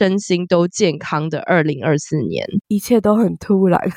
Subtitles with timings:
[0.00, 2.46] 身心都健康的二零二四年。
[2.68, 3.78] 一切都很突然。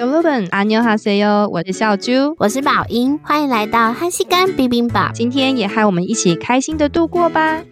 [0.00, 5.12] 有乐本阿妞哈塞哟，我是小猪，我是宝英，欢迎来到汉西干冰冰堡。
[5.14, 7.62] 今天也和我们一起开心的度过吧。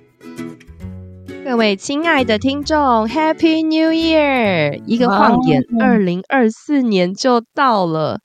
[1.44, 4.80] 各位亲爱的听众，Happy New Year！
[4.86, 8.20] 一个晃眼，二零二四年就到了。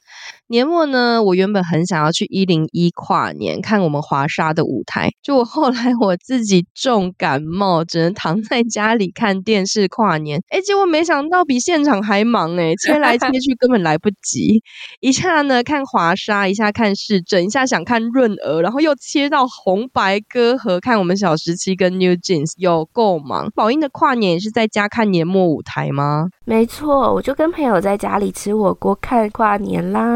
[0.48, 10.42] 年末呢，我原本很想要去一零一跨年看我们华沙的舞台，就我后来我自己重感冒，只能躺在家里看电视跨年。
[10.50, 14.62] 哎，结果没想到比现场还忙哎，切来切去根本来不及。
[15.00, 23.50] 一下呢看华沙，一下看市政，一下想看润娥，然后又切到红白歌合看我们小时七跟 New Jeans，有够忙。
[23.56, 26.28] 宝英的跨年也是在家看年末舞台吗？
[26.46, 30.15] 没错，我就跟朋友在家里吃火锅看跨年啦。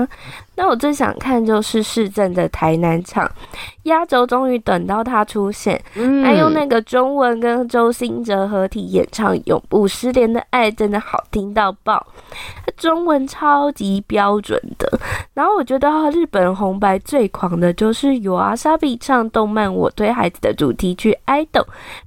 [0.55, 3.29] 那我最想看就是市政的台南场，
[3.83, 12.05] 压轴终于等到他出现，嗯、还用那个中文跟周兴哲合体演唱《永不失联的爱》，真的好听到爆，
[12.75, 14.99] 中文超级标准的。
[15.39, 21.63] 然后我觉得日本红白最狂的就是 YOASOBI 唱动漫《我推孩子》的主题曲《idol》，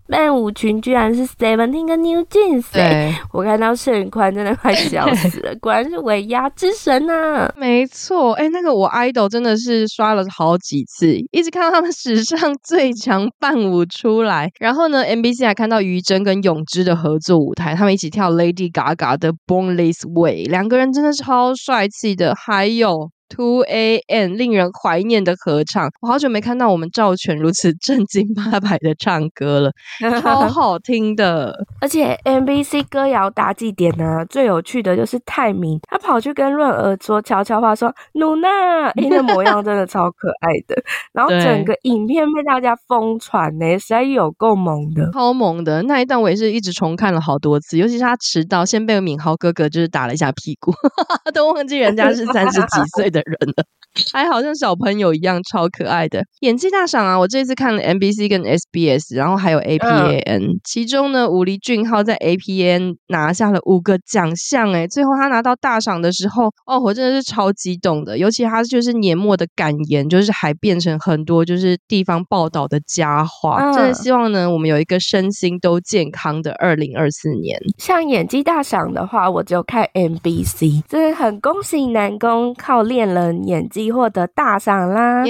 [0.06, 7.50] 伴舞群居然是 Seventeen 跟 New Jeans，对我看到盛宽真的快笑死了，果然是尾牙之神啊！
[7.56, 8.34] 没错。
[8.34, 14.50] 哎，那个我 idol 真的是刷了好几次，一直看到他们史上最强伴舞出来。
[14.60, 22.34] 然后呢，NBC 还看到于真跟永之的合作舞台，他们一起跳 Lady Gaga 的 Born This Way，两个人真的超帅气的。
[22.34, 23.08] 还有。
[23.34, 29.72] Two AM 令人怀念的合唱，我好久没看到我们赵全如此正经八百的唱歌了，
[30.20, 31.64] 超 好听的。
[31.80, 40.76] 而且 MBC 歌谣大祭典呢，最有趣的就是泰民，他跑去跟润儿说悄悄话，说努娜，哎，那模样真的超可爱的。
[41.14, 50.70] 然后整个影片被大家疯传呢，实在有够萌的，超萌的那一段，我也是一直重看了好多次，尤其是他迟到，先被敏豪哥哥就是打了一下屁股，
[51.32, 53.64] 都忘记人家是三十几岁的人了，
[54.12, 57.18] 还好像小朋友一样超可爱的演技大赏啊！
[57.18, 77.58] 我这次看了 MBC 跟 SBS，然后还有 APAN，、嗯、其中呢，武梨俊浩在 APN 拿下了五个奖项，哎，最后他拿到大赏的时候，哦，我真的是超激动的，尤其他就是年末的感言，就是还变成很多就是地方报道的佳话，嗯、真的希望呢，我们有一个身心都健康的二零二四年。
[77.78, 85.22] 像演技大赏的话，我就看 MBC，真的很恭喜南宫靠练人演技获得大赏啦.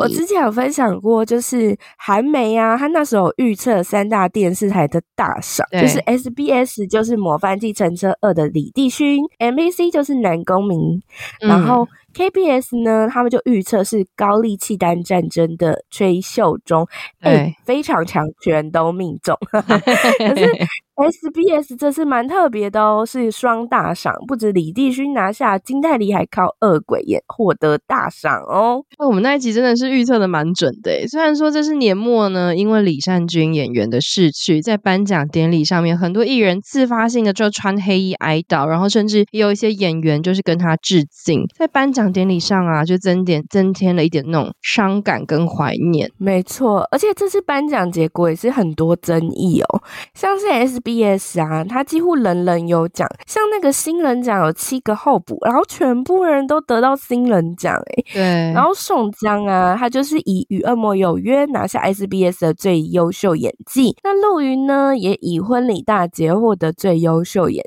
[0.00, 11.00] 我之前有分享过，就是韩媒啊，他那时候预测三大电视台的大赏，就是 SBS 就是《模范继承车二》的李帝勋，MBC 就是南宫珉，
[11.40, 16.86] 然后 KBS 呢，他们就预测是高丽契丹战争的崔秀忠，
[17.20, 20.50] 哎、欸，非常强，全都命中， 可是。
[20.96, 28.82] SBS 这次蛮特别的哦，是双大赏，不止李帝勋拿下，金泰梨还靠恶鬼也获得大赏哦。
[28.98, 46.10] 那我们那一集真的是预测的蛮准的诶，虽然说这是年末呢，因为李善均演员的逝去，在颁奖典礼上面，很多艺人自发性的就穿黑衣哀悼，然后甚至也有一些演员就是跟他致敬，在颁奖典礼上啊，就增点增添了一点那种伤感跟怀念。
[46.16, 49.82] 没错，而且这次颁奖结果也是很多争议哦，
[50.14, 50.80] 像是 S。
[50.86, 58.22] BS 啊，他几乎人人有奖，像那个新人奖有七个候补，然后全部人都得到新人奖，哎，对。
[58.54, 67.64] 然后宋江啊，他就是以与恶魔有约拿下 SBS 的最优秀演技，那陆云呢，也以婚礼大捷获得最优秀演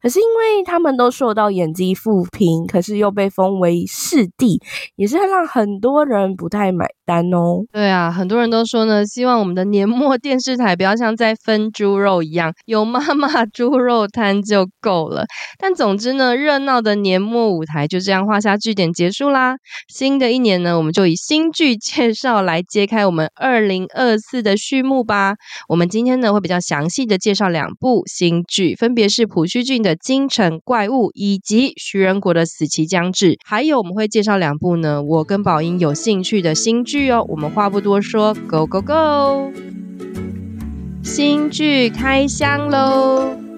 [0.00, 4.58] 可是因为他们都受到演技负评，可是又被封为视帝，
[4.96, 7.64] 也是让很多人不太买单哦。
[7.72, 12.52] 对啊，很多人都说呢，希望我们的年末电视台不要像在分猪肉一样。
[12.64, 15.26] 有妈妈猪肉摊就够了，
[15.58, 19.56] 但总之呢，热闹的年末舞台就这样画下句点结束啦。
[19.88, 25.34] 新的一年呢，我们就以新剧介绍来揭开我们二零二四的序幕吧。
[25.68, 37.26] 我们今天呢会比较详细的介绍两部新剧，分别是朴叙俊的《京城怪物》以及徐仁国的《死期将至》，还有我们会介绍两部呢我跟宝英有兴趣的新剧哦。
[37.28, 39.52] 我们话不多说，Go Go Go！
[41.02, 43.49] 新剧开箱喽！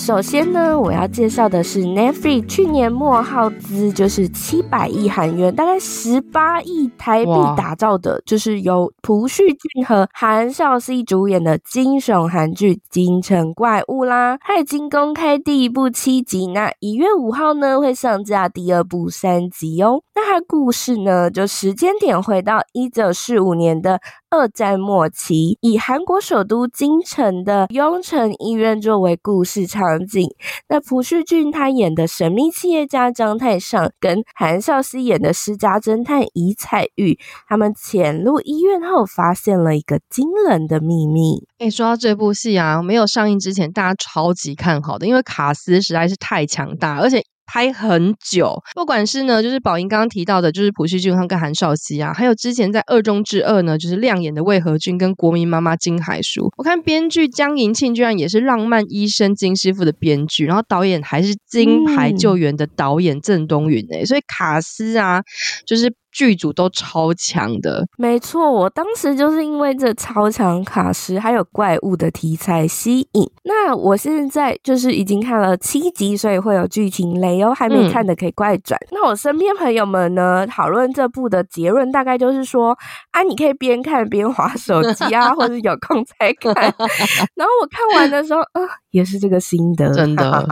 [0.00, 14.38] 首先呢，我要介绍的是 Netflix 去年末耗资就是七百亿韩元，大概十八亿台币打造的，就是由朴叙俊和韩孝熙主演的惊悚韩剧《京城怪物》啦。
[14.40, 20.00] 它已经公开第一部七集，那一月五号呢会上架第二部三集哦。
[20.14, 24.00] 那它故事呢，就时间点回到一九四五年的
[24.30, 30.32] 二战末期，以韩国首都京城的雍城医院作为故事场景。
[30.68, 37.18] 那朴叙俊他演的神秘企业家张太上，跟韩孝熙演的私家侦探尹彩玉，
[37.48, 41.44] 他们潜入医院后，发现了一个惊人的秘密。
[41.58, 47.24] 哎，说到这部戏啊，没有上映之前，大家超级看好的，因为卡司实在是太强大，而且。
[47.52, 56.48] 拍很久，不管是呢，就是宝英刚刚提到的，就是朴叙俊他跟韩少熙啊，还有之前在《二中之二》呢，就是亮眼的魏和俊跟国民妈妈金海淑。
[56.56, 65.20] 我看编剧江银庆居然也是《浪漫医生金师傅》的编剧，然后导演还是《金牌救援》的导演郑东云诶，所以卡斯啊，
[65.66, 65.92] 就是。
[66.12, 73.30] 剧组都超强的，没错，我当时就是因为这超强卡司还有怪物的题材吸引。
[73.44, 78.78] 那我现在就是已经看了七集，所以会有剧情雷哦，还没看的可以快转。
[78.84, 82.76] 嗯、那我身边朋友们呢，讨论这部的结论大概就是说，
[83.10, 86.54] 啊，你可以边看边划手机啊， 或者有空再看。
[86.54, 88.60] 然后我看完的时候，呃，
[88.90, 90.46] 也是这个心得，真的，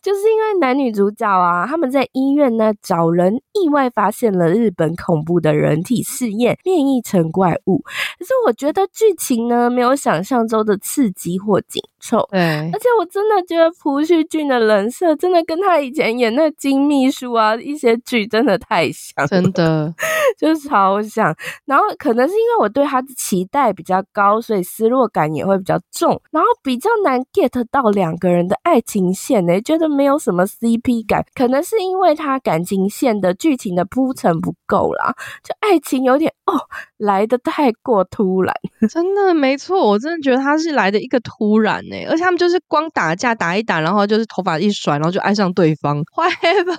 [0.00, 4.92] 就是因为男女主角啊，他们在医院呢找人，意外发现了日本。
[5.02, 7.78] 恐怖的人体试验变异成怪物，
[8.18, 12.28] 可是我觉得剧情呢没有想象中的刺激或紧凑。
[12.30, 12.38] 对，
[12.72, 19.92] 而且我真的觉得朴叙俊的人设真的跟他以前演那金秘书啊一些剧真的太像，真的
[20.38, 21.34] 就是超像。
[21.64, 31.24] 然后可能是因为我对他的期待比较高，所以失落感也会比较重，然后比较难 get 到两个人的爱情线呢，觉得就没有什么 CP 感。
[31.34, 34.92] 可能是因为他感情线的剧情的铺陈不够。
[34.92, 36.54] 啦，就爱情有点哦，
[36.96, 38.54] 来的太过突然，
[38.88, 46.02] 真的没错，我真的觉得他是来的一个突然呢，而且他们就是光打架打一打，然后就是头发一甩，然后就爱上对方。
[46.14, 46.30] 坏
[46.64, 46.74] 吧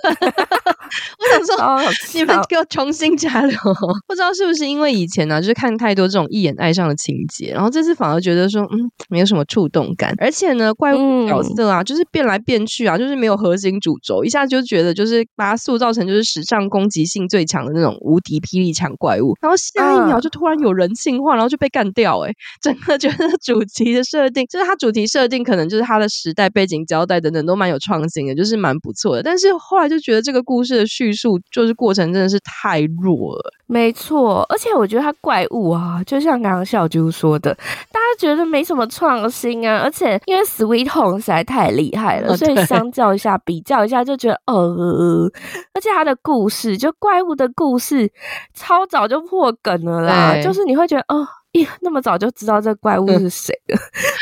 [1.20, 1.80] 我想说，哦、
[2.14, 3.56] 你们给我重新加流。
[4.08, 17.84] 不知道是不是因为以前呢、啊，就是看太多这种一眼爱上的情节，然后这次反而觉得说，嗯，没有什么触动感，而且呢，怪物角色啊，就是变来变去啊，就是没有核心主轴，一下就觉得就是把它塑造成就是史上攻击性最强的那种。
[17.84, 22.18] 那种无敌霹雳强怪物，然后下一秒就突然有人性化，然后就被干掉。
[22.20, 22.32] 哎，
[22.62, 29.22] 整个觉得主题的设定，就是它主题设定可能就是它的时代背景交代等等都蛮有创新的，就是蛮不错的。
[29.22, 33.52] 但是后来就觉得这个故事的叙述就是过程真的是太弱了。
[33.66, 37.54] 没错，而且我觉得他怪物啊，就像刚刚小猪说的，
[37.90, 39.80] 大家觉得没什么创新啊。
[39.82, 45.30] 而且因为 Sweet Home 实在太厉害了，所以相较一下、比较一下，就觉得呃，
[45.72, 48.12] 而且他的故事就怪物的故事
[48.52, 51.26] 超早就破梗了啦，就是你会觉得哦。
[51.54, 53.78] 咦， 那么早就知道这怪物是谁了？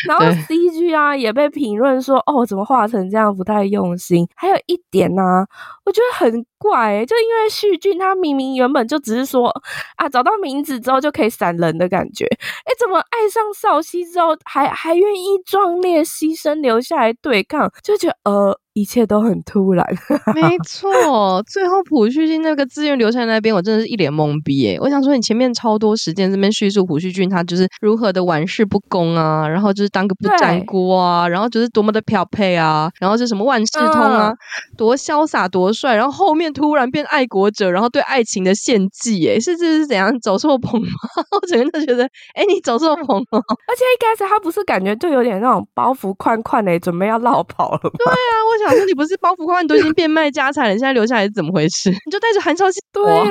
[0.06, 4.26] 然后 CG 啊也被评论说哦，怎么画成这样不太用心。
[4.36, 5.46] 还有一点呢、啊，
[5.84, 9.48] 我觉得很怪、欸，就因为旭俊他明明原本就只是说
[9.96, 12.26] 啊，找到名字之后就可以闪人的感觉，
[12.64, 17.70] 哎，怎么爱上少熙之后还还愿意壮烈牺牲留下来对抗？
[17.82, 18.58] 就觉得呃。
[18.74, 19.84] 一切都很突然，
[20.34, 21.42] 没 错。
[21.46, 24.78] 最后朴叙俊那个自愿留下来那边，我真的是一脸懵逼诶。
[24.80, 34.36] 我想说，你前面超多时间这边叙述朴叙俊他就是如何的玩世不恭啊，然后就是当个不粘锅啊，然后就是多么的漂配啊，然后是什么万事通啊，嗯、
[34.76, 40.88] 多潇洒多帅，然后后面突然变爱国者，然后对爱情的献祭，诶，是这是怎样走错棚吗？
[41.42, 42.04] 我整个都觉得，
[42.34, 43.38] 哎，你走错棚了。
[43.68, 47.90] 而且一开始他不是感觉就有点那种包袱宽宽的，准备要落跑了吗？
[47.98, 48.61] 对啊，我。
[48.64, 51.90] 想说你不是包袱宽，你都已经变卖家产了，你现在留下来是怎么回事？
[52.06, 52.80] 你就带着韩超熙？
[52.92, 53.26] 对啊，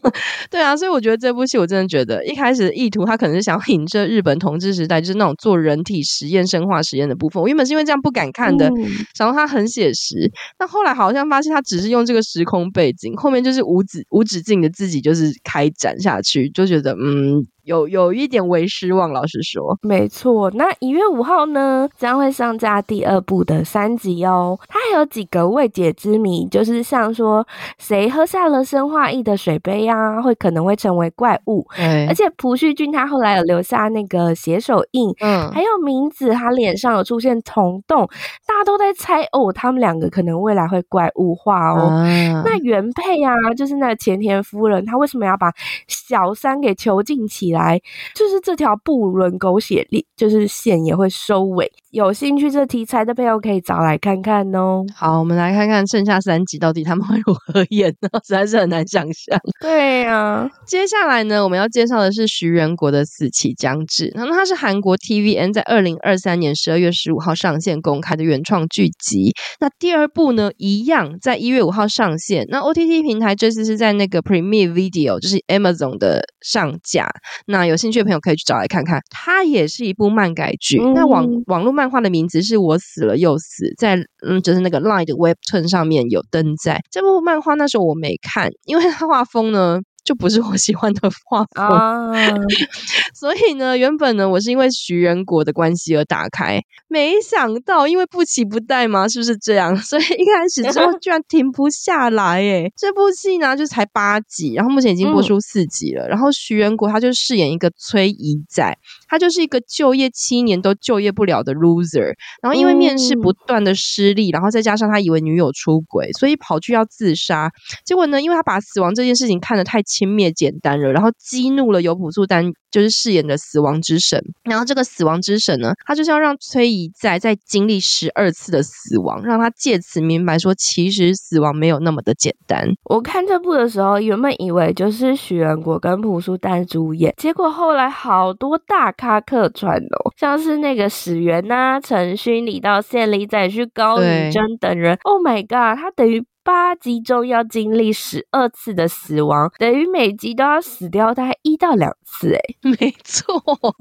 [0.50, 7.40] 对啊，所以我觉得这部戏我真的觉得一开始的意图他可能是想要影射日本统治时代，就是那种做人体实验、生化实验的部分。
[7.42, 17.46] 我原本是因为这样不敢看的，嗯、想说他很写实，但后来好像发现他只是用这个时空背景，后面就是无止无止境的自己就是开展下去，就觉得嗯。
[17.64, 19.78] 有有一点微失望，老实说。
[19.82, 24.58] 没错，那一月五号呢，将会上架第二部的三集哦。
[24.68, 27.46] 它还有几个未解之谜，就是像说
[27.78, 31.66] 谁喝下了生化液的水杯啊，会可能会成为怪物。
[31.78, 38.06] 嗯，而且朴叙俊他后来有留下那个血手印，嗯，还有名字，他脸上有出现虫洞，
[38.46, 42.02] 大家都在猜哦，他们两个可能未来会怪物化哦。
[42.04, 45.50] 嗯，那原配啊，就是那个前田夫人，她为什么要把
[45.88, 47.80] 小三给囚禁起来？
[48.14, 51.72] 就是这条不伦狗血，就是线也会收尾。
[51.94, 54.84] 有兴趣这题材的朋友可以找来看看哦。
[54.96, 58.08] 好，我们来看看剩下三集到底他们会如何演呢？
[58.26, 59.38] 实在是很难想象。
[59.60, 69.32] 对呀、啊，接下来呢，我们要介绍的是徐仁国的《死期将至》，那它是韩国 TVN 在二零二三年十二月十五号上线公开的原创剧集。
[69.60, 72.44] 那第二部呢，一样在一月五号上线。
[72.48, 77.08] 那 OTT 平台这次是在那个 Premiere Video，就是 Amazon 的上架。
[77.46, 79.00] 那有兴趣的朋友可以去找来看看。
[79.10, 80.80] 它也是一部漫改剧。
[80.82, 83.94] 嗯、那网网络漫漫画的名字是我死了又死，在
[84.26, 86.80] 嗯，就是那个 Line 的 Webtoon 上面有登在。
[86.90, 89.80] 这部漫画那时候我没看，因为它画风呢。
[90.04, 92.42] 就不是我喜欢的画风，uh.
[93.14, 99.74] 所以呢，原本呢，我是因为徐仁国的关系而打开，没想到因为不期不待嘛，是不是这样？
[99.80, 106.06] 所以一开始之后居然停不下来，诶这部戏呢就才八集，然后目前已经播出四集了。
[106.06, 108.76] 嗯、然后徐仁国他就饰演一个崔姨仔，
[109.08, 117.50] 他就是一个就业七年都就业不了的 loser，然后因为面试不断的失利，然后再加上他以为女友出轨，所以跑去要自杀。
[117.86, 124.20] 结果呢，因为他把死亡这件事情看得太轻蔑简单了，然后激怒了由朴素丹就是饰演的死亡之神。
[124.42, 132.66] 然后这个死亡之神呢，他就是要让崔怡在在经历十二次的死亡，让他借此明白说，其实死亡没有那么的简单。
[132.84, 144.98] 我看这部的时候，原本以为就是许仁国跟朴素丹主演，结果后来好多大咖客串哦，像是那个史源呐、啊、陈勋、李道宪、李宰旭、高宇贞等人。
[145.04, 146.24] Oh my god，他等于。
[146.44, 152.40] 八集中要经历十二次的死亡，等于每集都要死掉大概一到两次，哎
[152.78, 153.34] 没错。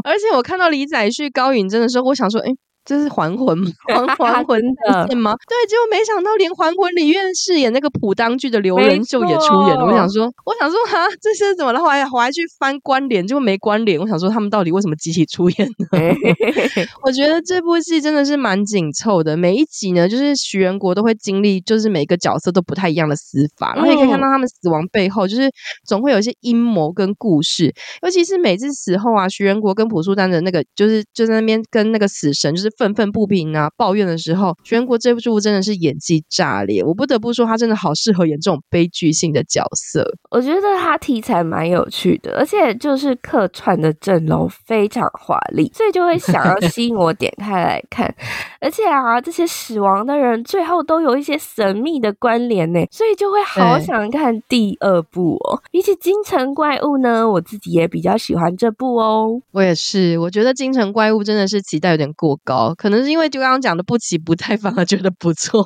[0.05, 3.71] 而且我看到李载旭、高允真的时候，我想说，诶这是还魂吗？
[3.87, 4.61] 还还魂
[5.07, 5.33] 的吗？
[5.47, 9.85] 对，结果没想到连还魂里面饰演那个普当剧的刘仁秀也出演了。
[9.85, 11.79] 我想说，我想说哈，这些怎么了？
[11.79, 13.97] 后来我还去翻关联，结果没关联。
[13.99, 15.87] 我想说，他们到底为什么集体出演呢？
[17.03, 25.49] 我觉得这部戏真的是蛮紧凑的，每一集呢，就是徐仁国都会经历，就是每个角色都不太一样的死法，然后你可以看到他们死亡背后，就是
[25.85, 27.73] 总会有一些阴谋跟故事。
[28.01, 32.72] 尤其是每次死后啊，徐仁国跟朴树丹的那个，就是就在那边跟那个死神，就是。
[32.77, 40.05] 愤愤不平啊，抱怨的时候，全国这部剧真的是演技炸裂，我不得不说他真的好适合演这种悲剧性的角色。
[40.31, 48.13] 我觉得他题材蛮有趣的，而且就是客串的阵容非常华丽，所以就会想要 吸引我点开来看。
[48.59, 55.61] 而且啊，这些死亡的人最后都有一些神秘的关联呢，所以就会好想看第二部哦。
[55.71, 59.41] 比起《京城怪物》呢，我自己也比较喜欢这部哦。
[59.51, 62.62] 我也是，我觉得《京城怪物》真的是期待有点过高。
[62.75, 65.65] 可能是因为就刚刚讲的不期不待，反而觉得不错。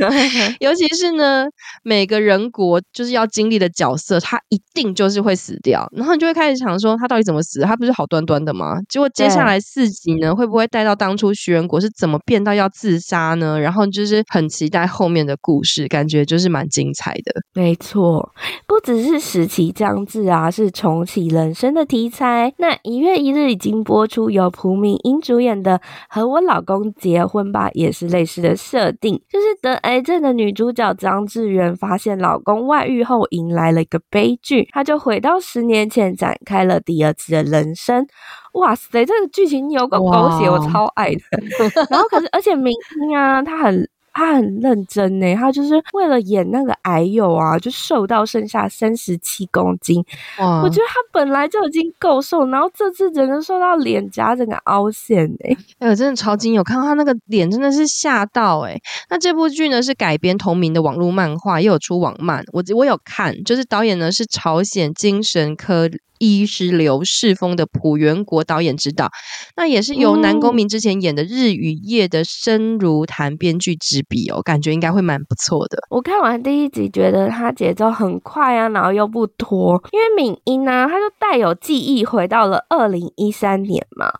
[0.60, 1.46] 尤其是呢，
[1.82, 7.60] 每个人国就是要经历的角色，他一定就是会死掉，然后你就会开始想说，他到底怎么死？
[7.62, 8.76] 他不是好端端的吗？
[8.88, 13.58] 结果接下来四集呢，会不会带到当初徐仁国是怎么变到要自杀呢？
[13.58, 17.42] 然后就是很期待后面的故事，感觉就是蛮精彩的。
[17.54, 18.32] 没错，
[18.66, 22.52] 不只是时期将至啊，是重启人生的题材。
[22.58, 26.35] 那一月一日已经播出，由朴敏英主演的《和我》。
[26.36, 38.06] 我老公结婚吧，也是类似的设定，就是得癌症的女主角张智媛发现老公外遇后，迎来了一个悲剧，她就回到十年前，展开了第二次的人生。
[38.52, 41.20] 哇塞，这个剧情有个狗血，我超爱的。
[41.88, 43.88] 然后可是，而且明星啊，他很。
[44.16, 50.02] 他很认真呢，他就是为了演那个矮友啊，就瘦到剩下三十七公斤。
[50.38, 50.62] 哇！
[50.62, 56.54] 我觉得他本来就已经够瘦，然后这次整个瘦到脸颊整个凹陷哎，哎呦，真的超惊！
[56.54, 58.80] 有看到他那个脸，真的是吓到哎。
[59.10, 65.90] 那这部剧呢是改编同名的网络漫画，又有出网漫，我我有看，就是导演呢是朝鲜精神科。
[66.18, 69.10] 医师刘世峰的朴元国导演执导，
[69.56, 75.78] 那也是由南宫珉之前演的《日与夜》的深如潭编剧执笔哦，感觉应该会蛮不错的。
[75.90, 84.12] 我看完第一集，觉得他节奏很快啊，然后又不拖，因为敏英呢，他就带有记忆回到了二零一三年嘛。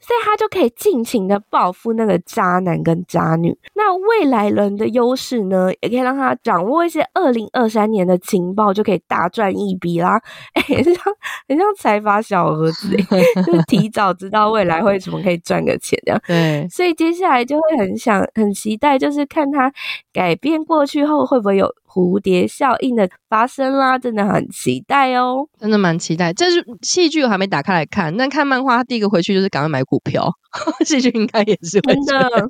[0.00, 3.56] 所以他就可以尽情的报复那个渣男跟渣女。
[3.74, 10.20] 那未来人的优势呢，也可以让他掌握一些二零二三年的情报，就可以大赚一笔啦。
[10.54, 10.94] 哎、欸，很像
[11.48, 12.96] 很像财阀小儿子，
[13.46, 16.20] 就是提早知道未来会怎么可以赚个钱这样。
[16.26, 19.72] 对，所以接下来就会很想很期待，就是看他
[20.12, 21.68] 改变过去后会不会有。
[21.94, 26.32] 蝴蝶效应的发生啦，真的很期待哦，真的蛮期待。
[26.32, 30.26] 这是戏剧我还没打开来看，但看漫画，他第一个回去就是赶快买股票。
[30.86, 32.48] 戏剧应该也是会真的。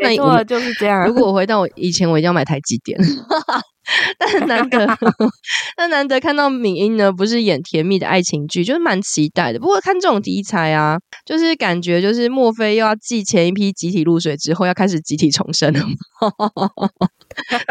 [0.02, 1.06] 没错，就是这样。
[1.06, 2.98] 如果我回到我以前，我一定要买台积电。
[4.18, 4.86] 但很难得，
[5.76, 9.58] 但难得看到敏英呢，不是演甜蜜的爱情剧，就是蛮期待的。
[9.60, 15.94] 不过看这种题材啊，就是感觉就是莫非又要继前一批集体入水之后，要开始集体重生了吗？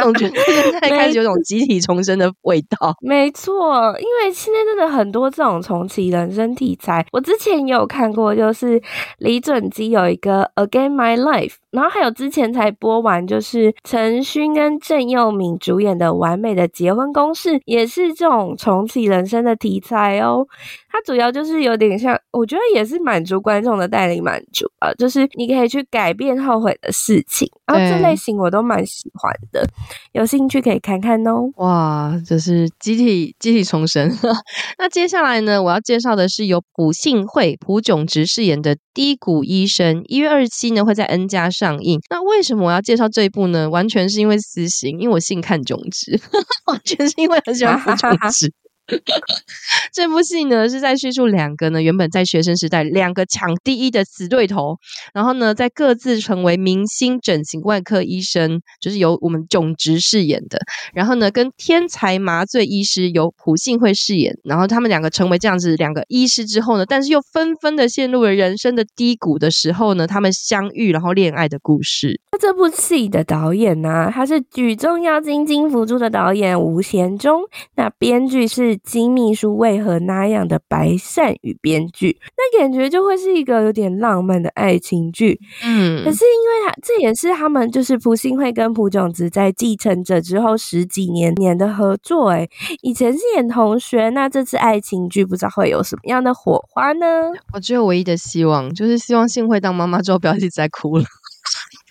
[0.02, 2.96] 总觉得现在开始有种集体重生的味道。
[3.02, 8.82] 没错，因为现在真的很多这种重启人生题材，我之前也有看过，就是
[9.20, 11.50] 李准基有一个《Again My Life》。
[11.72, 20.48] 然后还有之前才播完，就是陈勋跟郑佑敏主演的《完美的结婚公式》，也是这种重启人生的题材哦。
[20.96, 29.68] 它主要就是有点像，我觉得也是满足观众的代理满足啊，就是你可以去改变后悔的事情，然后这类型我都蛮喜欢的，
[30.14, 31.52] 有兴趣可以看看哦。
[31.58, 34.10] 哇，这是集体集体重生。
[34.80, 42.00] 那接下来呢，我要介绍的是由朴信惠、朴炯植饰演的低谷医生，一月二十七呢会在 N 家上映。
[42.10, 43.70] 那为什么我要介绍这一部呢？
[43.70, 46.18] 完全是因为私心，因为我信看炯植，
[46.72, 48.54] 完全是因为很喜欢朴炯植。
[49.92, 54.78] 这部戏呢是在叙述两个呢原本在学生时代两个抢第一的死对头，
[55.14, 60.60] 然后呢在各自成为明星整形外科医生，就是由我们炯植饰演的，
[60.94, 72.22] 然后呢跟天才麻醉医师由朴信惠饰演，然后他们两个成为这样子两个医师之后呢，但是又纷纷的陷入了人生的低谷的时候呢，他们相遇然后恋爱的故事。
[72.36, 77.44] 那这部戏的导演呢、啊，他是举重妖精金福珠的导演吴贤忠，
[77.76, 78.76] 那编剧是。
[78.84, 85.40] 金秘书为何那样的白善宇编剧，那感觉就会是一个有点浪漫的爱情剧。
[85.64, 92.30] 嗯，可是因为他这也是他们就是朴信惠跟朴炯植在继承者之后十几年年的合作。
[92.32, 92.48] 哎，
[92.82, 97.06] 以前是演同学，那这次爱情剧不知道会有什么样的火花呢？
[97.54, 101.06] 我只有唯一的希望，就是希望信惠当妈妈之后不要一直在哭了。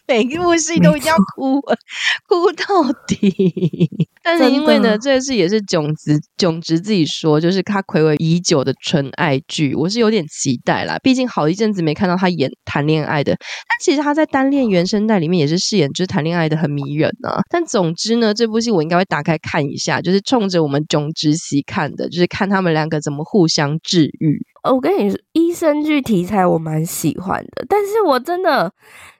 [0.06, 1.60] 每一部戏都一定要哭，
[2.28, 3.88] 哭到底。
[4.22, 10.98] 但是因为呢，这个戏也是囧子囧子自己说，就是他睽违已久的纯爱剧，我是有点期待啦。
[11.02, 17.40] 毕竟好一阵子没看到他演谈恋爱的，但其实他在单恋原声带里面也是饰演就是谈恋爱的很迷人啊。
[17.50, 24.38] 但总之呢，这部戏我应该会打开看一下，就是冲着我们炯植喜看的，就是看他们两个怎么互相治愈。
[24.70, 28.72] 我跟你说，医生剧题材我蛮喜欢的，但是我真的。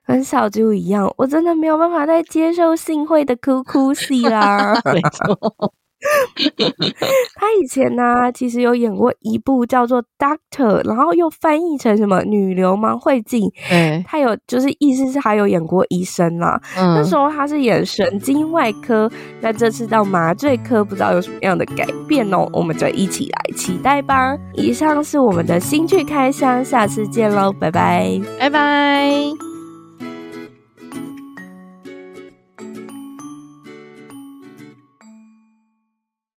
[0.06, 4.74] 跟小就一样，我真的没有办法再接受幸会的哭哭戏啦。
[4.92, 5.72] 没错。
[7.34, 13.44] 他以前呢、啊，其实有演过一部叫做《Doctor》，然后又翻译成什么《女流氓会进》。
[13.70, 16.60] 嗯，他有就是意思是还有演过医生啦。
[16.76, 22.46] 嗯，那时候他是演神经外科，那这次到麻醉科，不知道有什么样的改变哦。
[22.52, 24.36] 我们就一起来期待吧。
[24.52, 29.53] 以上是我们的新剧开箱，下次见喽，拜拜，拜拜。